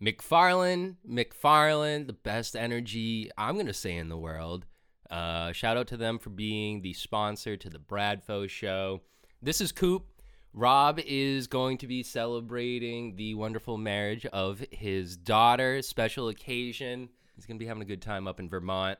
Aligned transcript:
McFarland, 0.00 0.96
McFarland, 1.08 2.06
the 2.06 2.12
best 2.12 2.54
energy 2.54 3.30
I'm 3.38 3.54
going 3.54 3.66
to 3.66 3.72
say 3.72 3.96
in 3.96 4.08
the 4.08 4.16
world. 4.16 4.66
Uh, 5.10 5.52
shout 5.52 5.76
out 5.76 5.86
to 5.88 5.96
them 5.96 6.18
for 6.18 6.30
being 6.30 6.82
the 6.82 6.92
sponsor 6.92 7.56
to 7.56 7.70
the 7.70 7.78
Bradfo 7.78 8.48
show. 8.48 9.02
This 9.40 9.60
is 9.60 9.72
Coop. 9.72 10.06
Rob 10.52 10.98
is 11.04 11.46
going 11.46 11.78
to 11.78 11.86
be 11.86 12.02
celebrating 12.02 13.16
the 13.16 13.34
wonderful 13.34 13.76
marriage 13.76 14.26
of 14.26 14.62
his 14.70 15.16
daughter. 15.16 15.82
Special 15.82 16.28
occasion. 16.28 17.08
He's 17.34 17.46
going 17.46 17.58
to 17.58 17.62
be 17.62 17.68
having 17.68 17.82
a 17.82 17.86
good 17.86 18.02
time 18.02 18.26
up 18.26 18.40
in 18.40 18.48
Vermont 18.48 18.98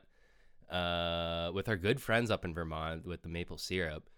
uh, 0.69 1.51
with 1.53 1.67
our 1.67 1.77
good 1.77 2.01
friends 2.01 2.31
up 2.31 2.45
in 2.45 2.53
Vermont 2.53 3.05
with 3.05 3.23
the 3.23 3.29
maple 3.29 3.57
syrup. 3.57 4.09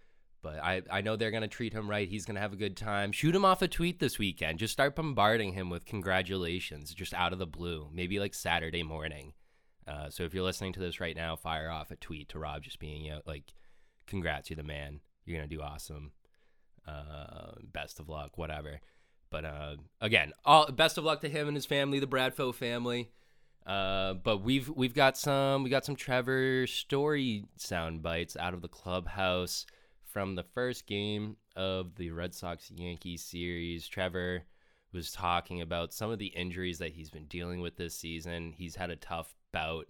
But 0.41 0.59
I, 0.59 0.81
I 0.89 1.01
know 1.01 1.15
they're 1.15 1.31
going 1.31 1.41
to 1.41 1.49
treat 1.49 1.73
him 1.73 1.89
right. 1.89 2.07
He's 2.07 2.25
going 2.25 2.35
to 2.35 2.41
have 2.41 2.53
a 2.53 2.57
good 2.57 2.77
time. 2.77 3.11
Shoot 3.11 3.35
him 3.35 3.43
off 3.43 3.61
a 3.61 3.67
tweet 3.67 3.99
this 3.99 4.17
weekend. 4.17 4.59
Just 4.59 4.73
start 4.73 4.95
bombarding 4.95 5.53
him 5.53 5.69
with 5.69 5.85
congratulations 5.85 6.93
just 6.93 7.13
out 7.13 7.33
of 7.33 7.39
the 7.39 7.45
blue, 7.45 7.89
maybe 7.93 8.19
like 8.19 8.33
Saturday 8.33 8.83
morning. 8.83 9.33
Uh, 9.85 10.09
so 10.09 10.23
if 10.23 10.33
you're 10.33 10.43
listening 10.43 10.71
to 10.73 10.79
this 10.79 10.99
right 10.99 11.15
now, 11.15 11.35
fire 11.35 11.69
off 11.69 11.91
a 11.91 11.95
tweet 11.97 12.29
to 12.29 12.39
Rob 12.39 12.63
just 12.63 12.79
being 12.79 13.03
you 13.03 13.11
know, 13.11 13.21
like, 13.25 13.53
congrats, 14.07 14.49
you're 14.49 14.55
the 14.55 14.63
man. 14.63 15.01
You're 15.25 15.37
going 15.37 15.49
to 15.49 15.55
do 15.55 15.61
awesome. 15.61 16.11
Uh, 16.87 17.51
best 17.73 17.99
of 17.99 18.07
luck, 18.07 18.37
whatever. 18.37 18.79
But 19.29 19.45
uh, 19.45 19.75
again, 19.99 20.33
all 20.45 20.71
best 20.71 20.97
of 20.97 21.03
luck 21.03 21.21
to 21.21 21.29
him 21.29 21.47
and 21.47 21.57
his 21.57 21.65
family, 21.65 21.99
the 21.99 22.07
Bradfo 22.07 22.53
family. 22.53 23.11
Uh, 23.65 24.15
but 24.15 24.37
we've 24.37 24.69
we've 24.69 24.95
got 24.95 25.17
some 25.17 25.63
we 25.63 25.69
got 25.69 25.85
some 25.85 25.95
Trevor 25.95 26.65
story 26.65 27.45
sound 27.57 28.01
bites 28.01 28.35
out 28.35 28.55
of 28.55 28.61
the 28.61 28.67
clubhouse 28.67 29.65
from 30.11 30.35
the 30.35 30.43
first 30.43 30.85
game 30.87 31.37
of 31.55 31.95
the 31.95 32.11
Red 32.11 32.33
Sox 32.33 32.71
Yankees 32.71 33.23
series. 33.23 33.87
Trevor 33.87 34.43
was 34.91 35.11
talking 35.11 35.61
about 35.61 35.93
some 35.93 36.09
of 36.09 36.19
the 36.19 36.27
injuries 36.27 36.79
that 36.79 36.91
he's 36.91 37.09
been 37.09 37.25
dealing 37.25 37.61
with 37.61 37.75
this 37.75 37.95
season. 37.95 38.53
He's 38.57 38.75
had 38.75 38.89
a 38.89 38.95
tough 38.95 39.33
bout, 39.51 39.87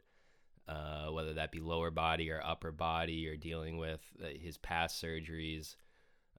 uh, 0.67 1.07
whether 1.07 1.33
that 1.33 1.51
be 1.51 1.59
lower 1.59 1.89
body 1.89 2.29
or 2.29 2.41
upper 2.43 2.71
body, 2.71 3.27
or 3.27 3.37
dealing 3.37 3.77
with 3.77 4.01
uh, 4.21 4.27
his 4.39 4.57
past 4.57 5.01
surgeries. 5.01 5.75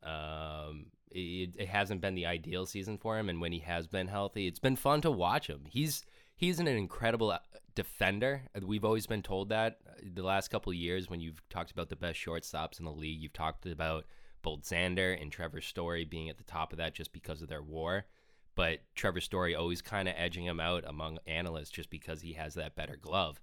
Um, 0.03 0.87
it, 1.11 1.57
it 1.59 1.69
hasn't 1.69 2.01
been 2.01 2.15
the 2.15 2.27
ideal 2.27 2.67
season 2.67 2.99
for 2.99 3.19
him, 3.19 3.29
and 3.29 3.41
when 3.41 3.53
he 3.53 3.61
has 3.61 3.87
been 3.87 4.09
healthy, 4.09 4.47
it's 4.47 4.59
been 4.59 4.77
fun 4.77 5.01
to 5.03 5.11
watch 5.11 5.47
him. 5.47 5.63
He's 5.69 6.05
he's 6.41 6.59
an 6.59 6.67
incredible 6.67 7.31
uh, 7.31 7.39
defender. 7.75 8.43
We've 8.63 8.85
always 8.85 9.07
been 9.07 9.23
told 9.23 9.51
that 9.51 9.79
uh, 9.87 9.93
the 10.15 10.23
last 10.23 10.49
couple 10.49 10.73
years 10.73 11.11
when 11.11 11.21
you've 11.21 11.47
talked 11.51 11.71
about 11.71 11.91
the 11.91 11.97
best 11.97 12.19
shortstops 12.19 12.79
in 12.79 12.87
the 12.87 12.93
league, 12.93 13.21
you've 13.21 13.35
talked 13.35 13.67
about 13.67 14.07
Bolt 14.41 14.63
Xander 14.63 15.21
and 15.21 15.31
Trevor 15.31 15.61
Story 15.61 16.07
being 16.07 16.31
at 16.31 16.39
the 16.39 16.45
top 16.45 16.73
of 16.73 16.79
that 16.79 16.95
just 16.95 17.13
because 17.13 17.43
of 17.43 17.49
their 17.49 17.63
war. 17.63 18.07
But 18.55 18.79
Trevor 18.95 19.21
Story 19.21 19.55
always 19.55 19.83
kind 19.83 20.09
of 20.09 20.15
edging 20.17 20.47
him 20.47 20.61
out 20.61 20.85
among 20.87 21.19
analysts 21.27 21.71
just 21.71 21.91
because 21.91 22.23
he 22.23 22.33
has 22.33 22.55
that 22.55 22.75
better 22.75 22.97
glove. 22.97 23.39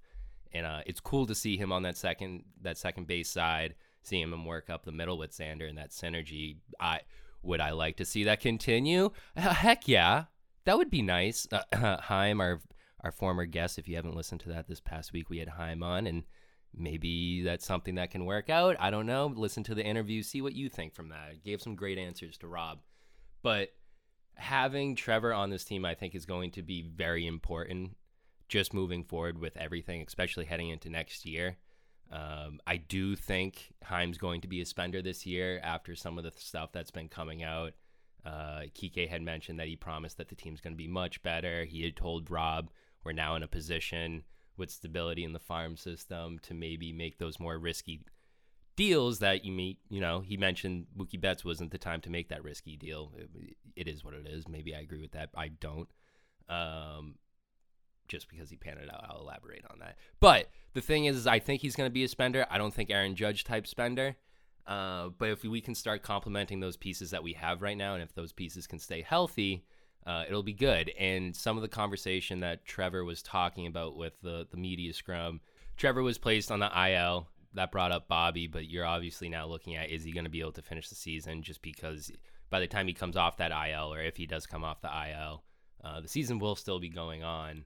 And 0.52 0.66
uh, 0.66 0.82
it's 0.88 1.00
cool 1.00 1.28
to 1.28 1.36
see 1.36 1.56
him 1.56 1.72
on 1.72 1.84
that 1.84 1.98
second 1.98 2.46
that 2.62 2.80
second 2.80 3.06
base 3.06 3.30
side, 3.30 3.76
seeing 4.02 4.24
him 4.24 4.46
work 4.46 4.72
up 4.72 4.86
the 4.86 4.92
middle 4.92 5.20
with 5.20 5.38
Xander 5.38 5.70
and 5.70 5.78
that 5.78 5.92
synergy. 5.92 6.58
I 6.80 7.02
would 7.44 7.62
I 7.62 7.72
like 7.72 7.98
to 7.98 8.06
see 8.06 8.24
that 8.24 8.40
continue? 8.40 9.12
Heck 9.36 9.88
yeah, 9.88 10.26
that 10.66 10.78
would 10.78 10.90
be 10.90 11.04
nice. 11.04 11.48
Uh, 11.52 11.98
Chaim, 12.02 12.42
our 12.42 12.60
our 13.08 13.12
former 13.12 13.46
guest. 13.46 13.80
If 13.80 13.88
you 13.88 13.96
haven't 13.96 14.16
listened 14.16 14.42
to 14.42 14.50
that 14.50 14.68
this 14.68 14.82
past 14.82 15.14
week, 15.14 15.30
we 15.30 15.40
had 15.40 15.48
Chaim 15.48 15.82
on, 15.82 16.06
and 16.06 16.24
maybe 16.76 17.42
that's 17.42 17.66
something 17.66 17.96
that 17.96 18.12
can 18.12 18.26
work 18.26 18.50
out. 18.50 18.76
I 18.80 18.92
don't 18.92 19.06
know. 19.06 19.32
Listen 19.34 19.64
to 19.64 19.74
the 19.76 19.86
interview, 19.86 20.22
see 20.22 20.42
what 20.42 20.54
you 20.54 20.68
think 20.68 20.94
from 20.94 21.10
that. 21.10 21.44
gave 21.44 21.62
some 21.62 21.76
great 21.76 21.98
answers 21.98 22.38
to 22.40 22.48
Rob, 22.48 22.80
but 23.42 23.70
having 24.36 24.96
Trevor 24.96 25.34
on 25.34 25.50
this 25.50 25.64
team, 25.64 25.86
I 25.86 25.96
think, 25.96 26.14
is 26.16 26.26
going 26.26 26.52
to 26.52 26.62
be 26.62 26.82
very 26.82 27.26
important. 27.26 27.96
Just 28.50 28.74
moving 28.74 29.04
forward 29.06 29.40
with 29.40 29.56
everything, 29.56 30.04
especially 30.06 30.46
heading 30.46 30.70
into 30.70 30.90
next 30.90 31.26
year. 31.26 31.58
Um, 32.12 32.60
I 32.68 32.78
do 32.78 33.16
think 33.16 33.74
Chaim's 33.88 34.18
going 34.18 34.42
to 34.42 34.48
be 34.48 34.62
a 34.62 34.66
spender 34.66 35.02
this 35.02 35.26
year 35.26 35.60
after 35.64 35.96
some 35.96 36.18
of 36.18 36.26
the 36.26 36.32
stuff 36.36 36.72
that's 36.74 36.92
been 36.92 37.10
coming 37.10 37.44
out. 37.44 37.74
Uh, 38.26 38.64
Kike 38.76 39.08
had 39.08 39.22
mentioned 39.22 39.60
that 39.60 39.68
he 39.68 39.76
promised 39.78 40.18
that 40.18 40.28
the 40.28 40.36
team's 40.36 40.62
going 40.62 40.74
to 40.74 40.78
be 40.78 40.88
much 40.88 41.24
better. 41.24 41.64
He 41.64 41.84
had 41.84 41.96
told 41.96 42.30
Rob 42.30 42.70
we're 43.08 43.14
now 43.14 43.36
in 43.36 43.44
a 43.44 43.48
position 43.48 44.24
with 44.58 44.70
stability 44.70 45.24
in 45.24 45.32
the 45.32 45.40
farm 45.40 45.78
system 45.78 46.40
to 46.40 46.54
maybe 46.54 46.92
make 46.92 47.18
those 47.18 47.40
more 47.40 47.58
risky 47.58 48.02
deals 48.76 49.20
that 49.20 49.46
you 49.46 49.52
meet. 49.54 49.80
You 49.90 50.02
know, 50.02 50.20
he 50.20 50.36
mentioned 50.36 50.88
Mookie 50.98 51.20
Betts 51.20 51.46
wasn't 51.46 51.72
the 51.72 51.78
time 51.78 52.02
to 52.02 52.10
make 52.10 52.28
that 52.30 52.44
risky 52.44 52.76
deal. 52.76 53.14
it, 53.16 53.30
it 53.78 53.88
is 53.88 54.04
what 54.04 54.14
it 54.14 54.28
is. 54.28 54.48
Maybe 54.48 54.76
I 54.76 54.80
agree 54.80 55.02
with 55.02 55.14
that. 55.14 55.30
I 55.36 55.48
don't. 55.48 55.88
Um, 56.50 57.16
just 58.10 58.30
because 58.30 58.50
he 58.50 58.58
panned 58.58 58.80
it 58.80 58.94
out, 58.94 59.06
I'll 59.10 59.22
elaborate 59.22 59.64
on 59.70 59.80
that. 59.80 59.96
But 60.20 60.50
the 60.74 60.82
thing 60.82 61.06
is, 61.06 61.16
is 61.16 61.28
I 61.28 61.40
think 61.40 61.62
he's 61.62 61.76
going 61.76 61.90
to 61.90 61.94
be 61.94 62.04
a 62.04 62.08
spender. 62.10 62.46
I 62.50 62.58
don't 62.58 62.74
think 62.74 62.92
Aaron 62.92 63.16
Judge 63.16 63.46
type 63.46 63.68
spender. 63.68 64.18
Uh, 64.66 65.10
but 65.18 65.30
if 65.30 65.44
we 65.44 65.62
can 65.62 65.76
start 65.76 66.04
complementing 66.04 66.60
those 66.60 66.76
pieces 66.76 67.12
that 67.12 67.24
we 67.24 67.34
have 67.34 67.62
right 67.62 67.78
now, 67.78 67.94
and 67.94 68.04
if 68.04 68.14
those 68.14 68.34
pieces 68.34 68.68
can 68.68 68.80
stay 68.80 69.02
healthy, 69.02 69.64
uh, 70.08 70.24
it'll 70.26 70.42
be 70.42 70.54
good. 70.54 70.90
And 70.98 71.36
some 71.36 71.58
of 71.58 71.62
the 71.62 71.68
conversation 71.68 72.40
that 72.40 72.66
Trevor 72.66 73.04
was 73.04 73.22
talking 73.22 73.68
about 73.68 73.98
with 73.98 74.14
the, 74.22 74.48
the 74.50 74.58
media 74.58 74.94
scrum, 74.94 75.42
Trevor 75.76 76.02
was 76.02 76.18
placed 76.18 76.50
on 76.50 76.60
the 76.60 76.90
IL. 76.90 77.28
That 77.54 77.72
brought 77.72 77.92
up 77.92 78.08
Bobby, 78.08 78.48
but 78.48 78.70
you're 78.70 78.86
obviously 78.86 79.30
now 79.30 79.48
looking 79.48 79.76
at 79.76 79.90
is 79.90 80.04
he 80.04 80.14
going 80.14 80.24
to 80.24 80.30
be 80.30 80.40
able 80.40 80.54
to 80.54 80.62
finish 80.62 80.90
the 80.90 80.96
season 80.96 81.42
just 81.42 81.62
because 81.62 82.12
by 82.50 82.60
the 82.60 82.68
time 82.68 82.88
he 82.88 82.94
comes 82.94 83.18
off 83.18 83.38
that 83.38 83.52
IL, 83.52 83.94
or 83.94 84.00
if 84.00 84.16
he 84.16 84.26
does 84.26 84.46
come 84.46 84.64
off 84.64 84.82
the 84.82 84.88
IL, 84.88 85.44
uh, 85.84 86.00
the 86.00 86.08
season 86.08 86.40
will 86.40 86.56
still 86.56 86.80
be 86.80 86.90
going 86.90 87.24
on. 87.24 87.66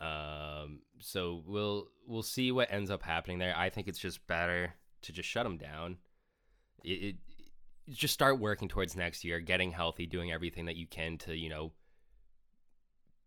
Um, 0.00 0.80
so 1.00 1.42
we'll 1.46 1.88
we'll 2.06 2.22
see 2.22 2.52
what 2.52 2.72
ends 2.72 2.90
up 2.90 3.02
happening 3.02 3.38
there. 3.38 3.54
I 3.56 3.68
think 3.68 3.88
it's 3.88 3.98
just 3.98 4.26
better 4.26 4.74
to 5.02 5.12
just 5.12 5.28
shut 5.28 5.46
him 5.46 5.56
down. 5.56 5.96
It, 6.84 6.88
it 6.88 7.16
just 7.90 8.14
start 8.14 8.40
working 8.40 8.68
towards 8.68 8.96
next 8.96 9.24
year, 9.24 9.40
getting 9.40 9.70
healthy, 9.70 10.06
doing 10.06 10.32
everything 10.32 10.66
that 10.66 10.76
you 10.76 10.86
can 10.86 11.18
to, 11.18 11.36
you 11.36 11.48
know, 11.48 11.72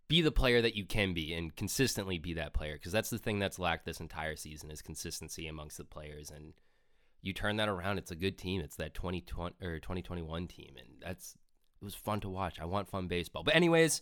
be 0.07 0.21
the 0.21 0.31
player 0.31 0.61
that 0.61 0.75
you 0.75 0.85
can 0.85 1.13
be 1.13 1.33
and 1.33 1.55
consistently 1.55 2.17
be 2.17 2.33
that 2.33 2.53
player. 2.53 2.73
Because 2.73 2.91
that's 2.91 3.09
the 3.09 3.17
thing 3.17 3.39
that's 3.39 3.59
lacked 3.59 3.85
this 3.85 3.99
entire 3.99 4.35
season 4.35 4.71
is 4.71 4.81
consistency 4.81 5.47
amongst 5.47 5.77
the 5.77 5.85
players. 5.85 6.31
And 6.31 6.53
you 7.21 7.31
turn 7.31 7.57
that 7.57 7.69
around 7.69 7.99
it's 7.99 8.11
a 8.11 8.15
good 8.15 8.37
team. 8.37 8.61
It's 8.61 8.75
that 8.77 8.93
2020 8.93 9.55
or 9.61 9.79
2021 9.79 10.47
team. 10.47 10.73
And 10.77 10.87
that's 11.01 11.35
it 11.81 11.85
was 11.85 11.95
fun 11.95 12.19
to 12.21 12.29
watch. 12.29 12.59
I 12.59 12.65
want 12.65 12.89
fun 12.89 13.07
baseball. 13.07 13.43
But 13.43 13.55
anyways 13.55 14.01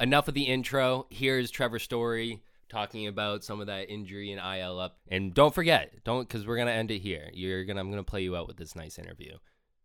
enough 0.00 0.26
of 0.26 0.34
the 0.34 0.44
intro. 0.44 1.06
Here's 1.10 1.50
trevor 1.50 1.78
story 1.78 2.42
talking 2.68 3.06
about 3.06 3.44
some 3.44 3.60
of 3.60 3.66
that 3.66 3.90
injury 3.90 4.32
and 4.32 4.40
il 4.40 4.80
up. 4.80 4.98
And 5.08 5.34
don't 5.34 5.54
forget 5.54 6.02
don't 6.02 6.26
because 6.26 6.46
we're 6.46 6.56
gonna 6.56 6.72
end 6.72 6.90
it 6.90 6.98
here. 6.98 7.30
You're 7.34 7.64
gonna 7.64 7.80
i'm 7.80 7.90
gonna 7.90 8.02
play 8.02 8.22
you 8.22 8.36
out 8.36 8.48
with 8.48 8.56
this 8.56 8.74
nice 8.74 8.98
interview 8.98 9.36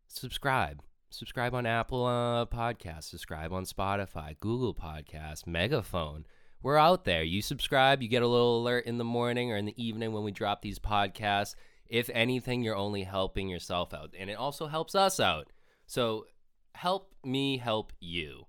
subscribe. 0.08 0.82
Subscribe 1.10 1.54
on 1.54 1.66
Apple 1.66 2.06
uh, 2.06 2.46
Podcasts, 2.46 3.06
subscribe 3.06 3.54
on 3.54 3.64
Spotify, 3.66 4.38
Google 4.40 4.74
Podcasts, 4.74 5.48
Megaphone. 5.48 6.26
We're 6.62 6.78
out 6.78 7.06
there. 7.06 7.24
You 7.24 7.42
subscribe, 7.42 8.02
you 8.02 8.10
get 8.10 8.24
a 8.24 8.28
little 8.28 8.60
alert 8.60 8.86
in 8.86 8.98
the 8.98 9.04
morning 9.04 9.52
or 9.52 9.56
in 9.56 9.66
the 9.66 9.82
evening 9.82 10.12
when 10.12 10.24
we 10.24 10.32
drop 10.32 10.62
these 10.62 10.80
podcasts. 10.80 11.56
If 11.88 12.10
anything, 12.14 12.62
you're 12.62 12.76
only 12.76 13.04
helping 13.04 13.48
yourself 13.48 13.94
out, 13.94 14.14
and 14.20 14.30
it 14.30 14.34
also 14.34 14.68
helps 14.68 14.96
us 14.96 15.20
out. 15.20 15.48
So 15.86 16.26
help 16.76 17.14
me 17.24 17.58
help 17.58 17.94
you. 18.00 18.48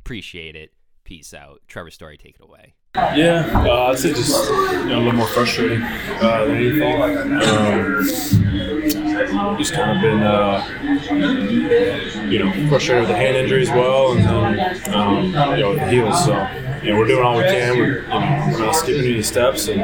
Appreciate 0.00 0.56
it. 0.56 0.72
Peace 1.06 1.32
out. 1.32 1.62
Trevor 1.68 1.92
Story, 1.92 2.18
take 2.18 2.34
it 2.34 2.42
away. 2.42 2.74
Yeah, 2.96 3.48
uh, 3.64 3.90
I'd 3.92 3.98
say 4.00 4.12
just 4.12 4.50
you 4.50 4.86
know, 4.86 4.96
a 4.96 4.98
little 4.98 5.12
more 5.12 5.28
frustrating 5.28 5.80
uh, 5.80 6.44
than 6.46 6.56
anything. 6.56 7.00
Um, 9.30 9.56
just 9.56 9.72
kind 9.72 9.96
of 9.96 10.02
been, 10.02 10.24
uh, 10.24 10.66
you 12.28 12.40
know, 12.40 12.50
frustrated 12.68 13.02
with 13.02 13.10
the 13.10 13.16
hand 13.16 13.36
injury 13.36 13.62
as 13.62 13.70
well, 13.70 14.16
and 14.18 14.24
then 14.24 14.92
um, 14.92 15.26
you 15.56 15.62
know, 15.62 15.76
the 15.76 15.86
heels. 15.88 16.24
So 16.24 16.34
you 16.82 16.92
know, 16.92 16.98
we're 16.98 17.06
doing 17.06 17.24
all 17.24 17.36
we 17.36 17.42
can. 17.44 17.78
We're, 17.78 18.02
you 18.02 18.08
know, 18.08 18.48
we're 18.52 18.58
not 18.66 18.72
skipping 18.76 19.12
any 19.12 19.22
steps, 19.22 19.68
and 19.68 19.80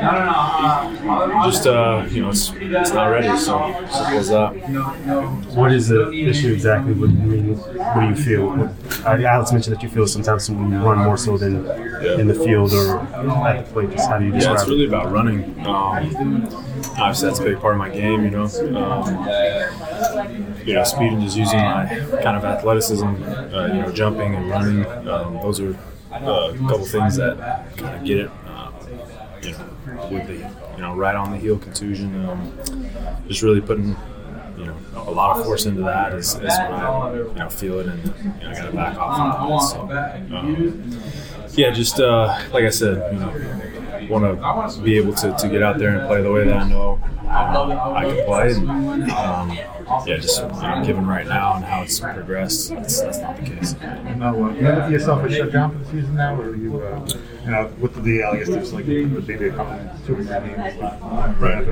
just 1.45 1.67
uh, 1.67 2.07
you 2.11 2.23
know, 2.23 2.31
it's 2.31 2.53
it's 2.57 2.93
not 2.93 3.07
ready. 3.07 3.29
So 3.39 3.73
simple 3.91 4.19
as 4.19 4.29
that. 4.29 4.53
What 5.55 5.73
is 5.73 5.89
the 5.89 6.11
issue 6.13 6.53
exactly? 6.53 6.93
What, 6.95 7.11
I 7.11 7.13
mean, 7.13 7.57
what 7.57 8.01
do 8.01 8.07
you 8.09 8.15
feel? 8.15 8.47
What, 8.49 9.07
uh, 9.07 9.27
Alex 9.29 9.53
mentioned 9.53 9.77
that 9.77 9.83
you 9.83 9.89
feel 9.89 10.07
sometimes 10.07 10.49
when 10.51 10.71
you 10.73 10.79
run 10.79 10.99
more 10.99 11.17
so 11.17 11.37
than 11.37 11.67
in 12.21 12.27
the 12.27 12.35
field 12.35 12.73
or 12.73 12.99
at 13.01 13.65
the 13.67 13.73
plate. 13.73 13.91
Just 13.91 14.09
how 14.09 14.19
do 14.19 14.25
you 14.25 14.33
Yeah, 14.33 14.39
describe 14.39 14.55
it's 14.59 14.67
it? 14.67 14.71
really 14.71 14.87
about 14.87 15.11
running. 15.13 15.43
Um, 15.67 16.47
obviously, 16.99 17.29
that's 17.29 17.41
a 17.41 17.45
big 17.45 17.59
part 17.61 17.75
of 17.75 17.79
my 17.79 17.89
game. 17.91 18.25
You 18.25 18.31
know, 18.31 18.45
um, 18.45 19.27
you 20.67 20.75
know, 20.75 20.85
speed 20.85 21.13
and 21.13 21.23
just 21.23 21.37
using 21.37 21.59
my 21.61 21.87
kind 22.23 22.37
of 22.37 22.45
athleticism. 22.45 23.05
Uh, 23.07 23.67
you 23.69 23.81
know, 23.83 23.93
jumping 23.93 24.35
and 24.35 24.49
running. 24.51 24.87
Um, 25.09 25.35
those 25.43 25.61
are 25.61 25.77
a 26.13 26.57
couple 26.69 26.85
things 26.85 27.17
that 27.17 27.77
kind 27.77 27.97
of 27.97 28.05
get 28.05 28.19
it. 28.19 28.31
Um, 28.47 28.75
you 29.43 29.51
know, 29.53 30.09
with 30.11 30.27
the 30.27 30.35
you 30.77 30.83
know 30.83 30.95
right 30.95 31.15
on 31.15 31.31
the 31.33 31.39
heel 31.39 31.59
contusion. 31.59 32.25
Um, 32.25 32.53
just 33.29 33.43
really 33.43 33.61
putting 33.61 33.97
you 34.59 34.67
know 34.67 34.77
a 34.95 35.11
lot 35.11 35.37
of 35.37 35.45
force 35.45 35.67
into 35.67 35.83
that 35.83 36.13
is, 36.13 36.35
is 36.35 36.41
when 36.41 36.51
I 36.51 37.15
you 37.15 37.33
know 37.35 37.49
feel 37.49 37.81
it 37.81 37.87
and 37.87 38.05
you 38.05 38.45
know, 38.45 38.51
I 38.51 38.55
got 38.55 38.67
to 38.67 38.73
back 38.73 38.97
off 38.99 39.89
bit. 39.89 40.31
So. 40.31 40.37
Um, 40.37 41.03
yeah, 41.55 41.71
just 41.71 42.01
uh, 42.01 42.39
like 42.53 42.65
I 42.65 42.71
said, 42.71 43.13
you 43.13 43.19
know, 43.21 43.31
want 44.09 44.73
to 44.73 44.81
be 44.81 44.97
able 44.97 45.15
to, 45.15 45.35
to 45.37 45.49
get 45.49 45.63
out 45.63 45.79
there 45.79 45.99
and 45.99 46.07
play 46.07 46.23
the 46.23 46.33
way 46.33 46.45
that 46.45 46.57
I 46.57 46.69
know 46.69 47.01
um, 47.33 47.73
I 47.73 48.05
can 48.05 48.25
play. 48.27 48.53
And, 48.53 49.11
um, 49.11 49.51
yeah, 50.07 50.17
just 50.17 50.43
you 50.43 50.49
know, 50.49 50.83
given 50.85 51.07
right 51.07 51.27
now 51.27 51.57
and 51.57 51.65
how 51.65 51.83
it's 51.83 51.99
progressed, 51.99 52.71
that's, 52.71 53.01
that's 53.01 53.19
not 53.19 53.37
the 53.37 53.43
case. 53.43 53.75
No, 54.17 54.45
uh, 54.45 54.53
you 54.53 54.67
have 54.67 54.91
yourself 54.91 55.25
a 55.25 55.31
shutdown 55.31 55.73
for 55.73 55.79
the 55.79 55.85
season 55.87 56.15
now, 56.15 56.41
or 56.41 56.51
are 56.51 56.57
you, 56.57 56.81
uh, 56.81 57.09
you 57.45 57.51
know, 57.51 57.73
with 57.81 57.95
the 57.95 58.01
DL, 58.01 58.33
I 58.33 58.39
guess 58.39 58.49
there's 58.49 58.73
like 58.73 58.87
the 58.87 59.05
maybe 59.05 59.49
a 59.49 59.53
couple, 59.53 59.79
two 60.07 60.15
or 60.15 60.25
three 60.25 60.55
games 60.55 60.81
left. 60.81 61.41
Right. 61.41 61.67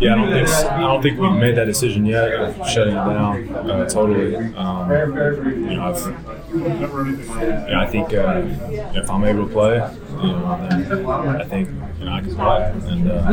Yeah, 0.00 0.14
I 0.14 0.16
don't 0.16 0.30
think 0.32 0.48
I 0.48 0.80
don't 0.80 1.02
think 1.02 1.20
we've 1.20 1.32
made 1.32 1.56
that 1.56 1.66
decision 1.66 2.04
yet 2.06 2.32
of 2.32 2.68
shutting 2.68 2.94
it 2.94 2.96
down 2.96 3.48
uh, 3.50 3.88
totally. 3.88 4.36
Um, 4.36 4.90
you 4.90 5.76
know, 5.76 5.92
I've, 5.92 6.30
yeah, 7.68 7.80
I 7.80 7.86
think 7.86 8.12
uh, 8.12 8.42
if 8.98 9.10
I'm 9.10 9.24
able 9.24 9.46
to 9.46 9.52
play, 9.52 9.78
you 10.22 10.32
know, 10.32 10.68
then 10.68 11.40
I 11.40 11.44
think 11.44 11.68
you 11.98 12.04
know 12.04 12.12
I 12.12 12.20
can 12.20 12.34
play, 12.34 12.72
and 12.92 13.10
uh, 13.10 13.32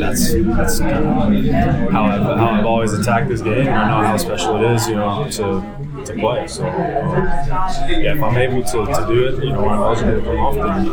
that's 0.00 0.32
that's 0.32 0.78
kind 0.80 1.06
of 1.06 1.92
how 1.92 2.04
I've, 2.04 2.22
how 2.22 2.48
I've 2.50 2.66
always 2.66 2.92
attacked 2.92 3.28
this 3.28 3.40
game. 3.40 3.68
I 3.68 3.88
know 3.88 4.06
how 4.06 4.16
special 4.16 4.56
it 4.56 4.70
is, 4.72 4.88
you 4.88 4.96
know, 4.96 5.28
to 5.30 5.78
to 6.04 6.14
play. 6.14 6.46
So 6.46 6.66
um, 6.66 6.72
yeah, 6.74 8.14
if 8.14 8.22
I'm 8.22 8.36
able 8.36 8.62
to, 8.62 8.86
to 8.86 9.06
do 9.08 9.28
it, 9.28 9.44
you 9.44 9.50
know, 9.52 9.62
when 9.62 9.70
I'm 9.70 9.82
eligible 9.82 10.14
to 10.14 10.22
come 10.22 10.38
off, 10.38 10.54
then 10.54 10.88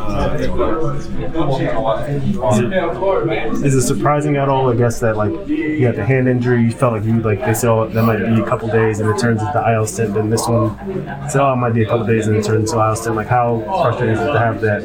uh, 2.40 3.66
Is 3.66 3.76
it 3.76 3.82
surprising 3.82 4.38
at 4.38 4.50
all? 4.50 4.72
I 4.72 4.76
guess 4.76 5.00
that 5.00 5.18
like 5.18 5.48
you 5.48 5.86
had 5.86 5.96
the 5.96 6.06
hand 6.06 6.28
injury, 6.28 6.64
you 6.64 6.72
felt 6.72 6.94
like 6.94 7.04
you 7.04 7.22
like 7.22 7.40
they 7.46 7.54
said 7.54 7.70
oh, 7.70 7.88
that 7.88 8.04
might 8.04 8.18
be 8.18 8.42
a 8.42 8.46
couple 8.46 8.68
days, 8.70 9.00
and 9.00 9.10
it 9.10 9.18
turns 9.20 9.42
into 9.42 9.72
IL 9.72 9.86
stint. 9.86 10.14
Then 10.14 10.30
this 10.30 10.48
one 10.48 10.78
said 11.30 11.42
oh 11.42 11.54
it 11.54 11.58
might 11.58 11.74
be 11.74 11.84
a 11.84 11.88
couple 11.88 12.06
days, 12.06 12.28
and 12.28 12.36
it 12.36 12.46
turns 12.46 12.72
into 12.72 12.84
IL 12.84 12.96
stint. 12.96 13.16
Like 13.16 13.28
how 13.28 13.62
frustrating 13.66 14.16
is 14.16 14.22
it 14.22 14.32
to 14.32 14.40
have 14.40 14.62
that 14.62 14.84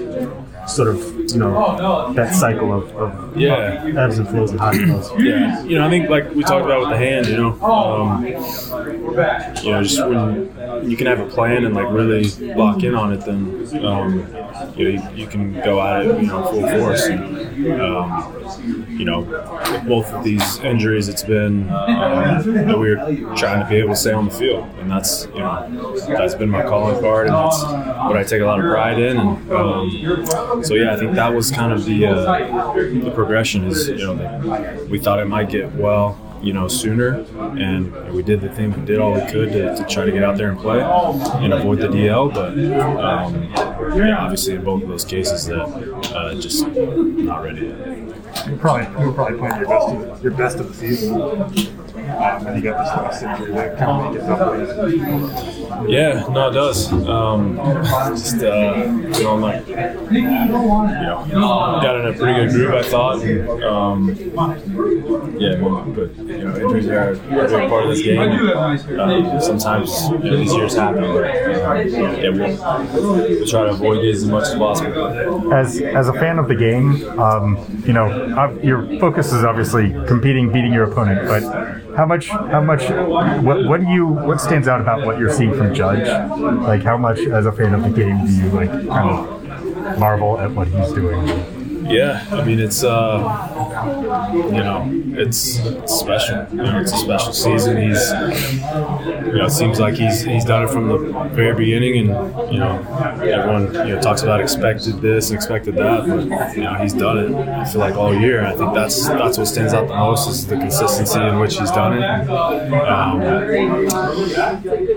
sort 0.71 0.89
of 0.89 0.99
you 1.31 1.39
know 1.39 2.13
that 2.15 2.35
cycle 2.35 2.73
of, 2.73 2.95
of 2.97 3.37
Yeah. 3.37 3.85
ebbs 3.97 4.19
and 4.19 4.29
flows 4.29 4.51
and 4.51 4.61
highs 4.61 4.79
and 4.79 4.93
lows? 4.93 5.11
Yeah, 5.19 5.63
you 5.65 5.79
know, 5.79 5.87
I 5.87 5.91
think 5.91 6.09
like 6.11 6.35
we 6.35 6.43
talked 6.43 6.65
about 6.65 6.81
with 6.81 6.91
the 6.91 6.97
hand, 6.99 7.27
you 7.27 7.37
know, 7.37 7.51
um, 7.63 8.25
you 8.27 8.33
know, 9.73 9.83
just 9.83 10.05
when 10.07 10.49
you 10.83 10.97
can 10.97 11.07
have 11.07 11.21
a 11.21 11.27
plan 11.27 11.65
and 11.65 11.75
like 11.75 11.91
really 11.91 12.25
lock 12.55 12.83
in 12.83 12.95
on 12.95 13.13
it, 13.13 13.25
then 13.25 13.85
um, 13.85 14.19
you 14.77 14.85
know 14.85 14.91
you, 14.91 15.23
you 15.23 15.27
can 15.27 15.55
go 15.63 15.81
at 15.81 16.07
it, 16.07 16.23
you 16.23 16.29
know, 16.29 16.43
full 16.47 16.69
force. 16.69 17.07
And, 17.07 17.81
um, 17.81 18.37
you 18.89 19.05
know, 19.05 19.21
with 19.21 19.87
both 19.87 20.13
of 20.13 20.25
these 20.25 20.59
injuries, 20.61 21.09
it's 21.09 21.23
been 21.23 21.69
um, 21.71 22.55
that 22.67 22.79
we're 22.79 22.97
trying 23.37 23.63
to 23.63 23.67
be 23.69 23.77
able 23.77 23.91
to 23.91 23.97
stay 23.97 24.13
on 24.13 24.27
the 24.27 24.31
field, 24.31 24.65
and 24.79 24.91
that's 24.91 25.27
you 25.27 25.41
know 25.41 25.97
that's 26.09 26.35
been 26.35 26.51
my 26.51 26.63
calling 26.63 27.01
card, 27.01 27.27
and 27.29 27.37
that's 27.37 27.63
what 27.63 28.17
I 28.17 28.23
take 28.23 28.43
a 28.43 28.45
lot 28.45 28.59
of 28.59 28.65
pride 28.67 28.99
in. 28.99 29.19
And 29.19 29.53
um, 29.53 30.65
so 30.65 30.75
yeah, 30.75 30.93
I 30.93 30.97
think 30.97 31.15
that 31.15 31.33
was 31.35 31.51
kind 31.51 31.73
of 31.73 31.85
the 31.85 32.07
uh, 32.07 32.73
the 32.75 33.13
progression 33.15 33.65
is 33.65 33.89
you 33.89 33.99
know 34.15 34.87
we 34.91 34.99
thought 34.99 35.19
it 35.19 35.27
might 35.27 35.49
get 35.51 35.73
well 35.75 36.19
you 36.43 36.53
know 36.53 36.69
sooner 36.69 37.27
and 37.59 38.13
we 38.13 38.23
did 38.23 38.41
the 38.41 38.49
thing 38.51 38.73
we 38.73 38.85
did 38.87 38.99
all 38.99 39.13
we 39.13 39.21
could 39.31 39.53
to, 39.53 39.77
to 39.77 39.85
try 39.85 40.05
to 40.05 40.13
get 40.13 40.23
out 40.23 40.37
there 40.37 40.51
and 40.51 40.59
play 40.59 40.81
and 40.81 41.53
avoid 41.53 41.79
the 41.79 41.89
DL 41.89 42.33
but 42.33 42.51
um, 43.03 43.45
yeah 43.97 44.19
obviously 44.19 44.55
in 44.55 44.65
both 44.65 44.83
of 44.83 44.89
those 44.89 45.05
cases 45.05 45.47
that 45.47 45.61
uh, 46.15 46.35
just 46.35 46.67
not 46.67 47.43
ready 47.43 47.67
yet. 47.67 48.11
You're 48.47 48.59
probably, 48.59 49.01
you 49.01 49.09
were 49.09 49.13
probably 49.13 49.39
playing 49.39 49.57
your 49.57 49.69
best 49.69 49.89
of, 49.89 50.23
your 50.23 50.33
best 50.33 50.59
of 50.59 50.69
the 50.69 50.75
season. 50.75 51.80
Um, 52.09 52.47
and 52.47 52.57
you 52.57 52.71
got 52.71 52.79
this 52.79 53.23
last 53.23 53.23
injury 53.23 53.55
that 53.55 53.79
kind 53.79 53.91
of 53.91 54.13
make 54.13 54.23
it 54.23 54.27
tough. 54.27 55.89
Yeah, 55.89 56.27
no, 56.31 56.49
it 56.51 56.53
does. 56.53 56.93
Um, 56.93 57.57
just 58.17 58.43
uh, 58.43 58.75
you 58.77 59.23
know, 59.23 59.37
like 59.37 59.67
you 59.69 59.77
know, 60.23 61.27
got 61.83 62.01
in 62.01 62.07
a 62.07 62.19
pretty 62.19 62.41
good 62.41 62.51
groove, 62.51 62.75
I 62.75 62.83
thought. 62.83 63.21
Um, 63.63 64.15
yeah, 65.39 65.55
I 65.55 65.85
but 65.91 66.17
you 66.17 66.45
know, 66.45 66.57
injuries 66.57 66.89
are 66.89 67.11
a 67.13 67.15
big 67.17 67.69
part 67.71 67.85
of 67.85 67.91
this 67.91 68.03
game. 68.03 68.19
Uh, 68.21 69.41
sometimes 69.41 70.09
you 70.09 70.19
know, 70.19 70.37
these 70.37 70.53
years 70.53 70.75
happen, 70.77 71.03
but 71.03 71.25
uh, 71.25 71.75
yeah, 71.83 72.31
we'll, 72.31 73.15
we'll 73.15 73.47
try 73.47 73.65
to 73.65 73.71
avoid 73.71 74.03
these 74.03 74.23
as 74.23 74.29
much 74.29 74.45
as 74.49 74.55
possible. 74.55 75.53
As 75.55 75.81
as 75.81 76.09
a 76.09 76.13
fan 76.15 76.39
of 76.39 76.49
the 76.49 76.55
game, 76.55 77.03
um, 77.19 77.83
you 77.87 77.93
know, 77.93 78.11
ob- 78.37 78.63
your 78.63 78.87
focus 79.01 79.33
is 79.33 79.45
obviously 79.45 79.93
competing, 80.07 80.53
beating 80.53 80.73
your 80.73 80.85
opponent. 80.91 81.27
But 81.27 81.90
how 82.01 82.07
much, 82.07 82.29
how 82.29 82.63
much, 82.63 82.89
what, 83.45 83.67
what 83.67 83.81
do 83.83 83.87
you, 83.87 84.07
what 84.07 84.41
stands 84.41 84.67
out 84.67 84.81
about 84.81 85.05
what 85.05 85.19
you're 85.19 85.31
seeing 85.31 85.53
from 85.53 85.75
Judge? 85.75 86.09
Like, 86.63 86.83
how 86.83 86.97
much, 86.97 87.19
as 87.19 87.45
a 87.45 87.53
fan 87.53 87.75
of 87.75 87.83
the 87.83 87.91
game, 87.91 88.25
do 88.25 88.33
you 88.33 88.49
like 88.49 88.71
kind 88.71 89.11
of 89.11 89.99
marvel 89.99 90.41
at 90.41 90.51
what 90.51 90.67
he's 90.69 90.95
doing? 90.95 91.60
Yeah, 91.91 92.25
I 92.31 92.45
mean 92.45 92.61
it's 92.61 92.85
uh, 92.85 93.19
you 94.33 94.53
know 94.53 94.89
it's, 95.21 95.59
it's 95.59 95.93
special. 95.93 96.47
You 96.51 96.63
know, 96.63 96.81
it's 96.81 96.93
a 96.93 96.97
special 96.97 97.33
season. 97.33 97.77
He's 97.83 98.11
you 98.11 99.33
know 99.39 99.47
it 99.47 99.51
seems 99.51 99.81
like 99.81 99.95
he's 99.95 100.23
he's 100.23 100.45
done 100.45 100.65
it 100.65 100.71
from 100.71 100.89
the 100.89 100.99
very 101.31 101.55
beginning, 101.55 101.99
and 101.99 102.53
you 102.53 102.61
know 102.61 102.79
everyone 103.21 103.75
you 103.89 103.95
know 103.95 104.01
talks 104.01 104.23
about 104.23 104.41
expected 104.41 105.01
this, 105.01 105.33
expected 105.33 105.75
that, 105.77 106.07
but 106.07 106.57
you 106.57 106.63
know 106.63 106.75
he's 106.75 106.93
done 106.93 107.19
it. 107.19 107.67
Feel 107.67 107.81
like 107.81 107.97
all 107.97 108.15
year. 108.15 108.45
I 108.45 108.55
think 108.57 108.73
that's 108.73 109.09
that's 109.09 109.37
what 109.37 109.47
stands 109.47 109.75
out 109.75 109.89
the 109.89 109.97
most 109.97 110.29
is 110.29 110.47
the 110.47 110.57
consistency 110.57 111.19
in 111.21 111.39
which 111.41 111.59
he's 111.59 111.71
done 111.73 111.95
it. 111.99 112.31
Um, 112.31 113.21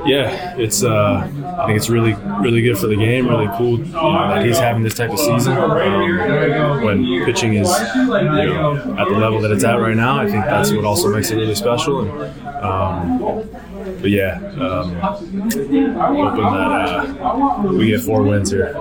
yeah, 0.05 0.55
it's 0.57 0.83
uh, 0.83 1.27
I 1.57 1.65
think 1.65 1.77
it's 1.77 1.89
really 1.89 2.13
really 2.41 2.61
good 2.61 2.77
for 2.77 2.87
the 2.87 2.95
game. 2.95 3.27
Really 3.27 3.49
cool 3.57 3.79
you 3.79 3.85
know, 3.85 4.29
that 4.29 4.45
he's 4.45 4.59
having 4.59 4.83
this 4.83 4.93
type 4.93 5.09
of 5.09 5.19
season. 5.19 5.57
Um, 5.57 6.82
when 6.83 7.25
pitching 7.25 7.53
is 7.55 7.69
you 7.95 8.05
know 8.05 8.95
at 8.99 9.07
the 9.07 9.15
level 9.17 9.41
that 9.41 9.51
it's 9.51 9.63
at 9.63 9.75
right 9.75 9.95
now, 9.95 10.19
I 10.19 10.29
think 10.29 10.45
that's 10.45 10.71
what 10.71 10.85
also 10.85 11.09
makes 11.09 11.31
it 11.31 11.37
really 11.37 11.55
special. 11.55 12.01
And, 12.01 12.11
um, 12.63 13.49
but 14.01 14.09
yeah, 14.11 14.35
um, 14.59 14.95
hoping 14.95 15.93
that 15.93 16.71
uh, 17.21 17.73
we 17.73 17.87
get 17.87 18.01
four 18.01 18.23
wins 18.23 18.51
here. 18.51 18.73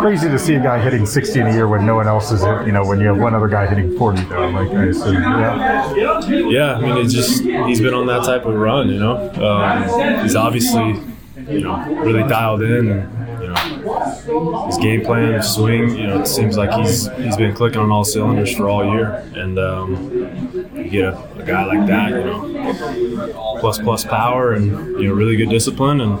Crazy 0.00 0.28
to 0.28 0.38
see 0.38 0.54
a 0.54 0.60
guy 0.60 0.80
hitting 0.80 1.06
60 1.06 1.40
in 1.40 1.46
a 1.46 1.52
year 1.52 1.68
when 1.68 1.86
no 1.86 1.94
one 1.96 2.06
else 2.08 2.30
is, 2.32 2.42
you 2.66 2.72
know, 2.72 2.84
when 2.84 3.00
you 3.00 3.06
have 3.06 3.18
one 3.18 3.34
other 3.34 3.48
guy 3.48 3.66
hitting 3.66 3.96
40 3.98 4.22
though. 4.24 4.48
Like, 4.48 4.70
I 4.70 4.84
assume, 4.86 5.14
yeah. 5.14 5.94
Yeah, 6.28 6.74
I 6.74 6.80
mean, 6.80 6.96
it's 6.98 7.12
just 7.12 7.42
he's 7.42 7.80
been 7.80 7.94
on 7.94 8.06
that 8.06 8.24
type 8.24 8.44
of 8.46 8.54
run. 8.54 8.88
You 8.88 8.98
know, 8.98 9.30
um, 9.42 10.22
he's 10.22 10.36
obviously 10.36 11.00
you 11.48 11.60
know 11.60 11.76
really 12.04 12.26
dialed 12.28 12.62
in, 12.62 12.90
and 12.90 13.02
you 13.28 13.33
know 13.33 13.33
his 14.66 14.78
game 14.78 15.02
plan, 15.02 15.34
his 15.34 15.52
swing. 15.54 15.96
You 15.96 16.06
know, 16.06 16.20
it 16.20 16.26
seems 16.26 16.56
like 16.56 16.72
he's 16.72 17.08
he's 17.16 17.36
been 17.36 17.54
clicking 17.54 17.80
on 17.80 17.90
all 17.90 18.04
cylinders 18.04 18.54
for 18.56 18.68
all 18.68 18.84
year, 18.94 19.14
and 19.34 19.58
um, 19.58 20.12
you 20.74 20.84
get 20.90 21.04
a, 21.04 21.34
a 21.38 21.44
guy 21.44 21.64
like 21.64 21.86
that, 21.86 22.10
you 22.10 22.24
know, 22.24 23.56
plus 23.60 23.78
plus 23.78 24.04
power, 24.04 24.52
and 24.52 24.66
you 25.00 25.08
know 25.08 25.14
really 25.14 25.36
good 25.36 25.50
discipline, 25.50 26.00
and 26.00 26.18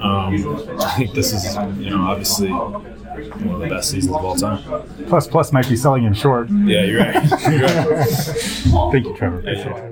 um, 0.00 0.68
I 0.80 0.94
think 0.96 1.14
this 1.14 1.32
is 1.32 1.56
you 1.78 1.90
know 1.90 2.02
obviously 2.02 2.50
one 2.50 3.54
of 3.56 3.60
the 3.60 3.68
best 3.68 3.90
seasons 3.90 4.14
of 4.14 4.24
all 4.24 4.36
time. 4.36 4.62
Plus, 5.08 5.26
plus 5.26 5.52
might 5.52 5.68
be 5.68 5.76
selling 5.76 6.04
him 6.04 6.14
short. 6.14 6.48
Yeah, 6.50 6.84
you're 6.84 7.00
right. 7.00 7.14
You're 7.50 7.96
right. 7.96 8.08
Thank 8.92 9.06
you, 9.06 9.16
Trevor. 9.16 9.89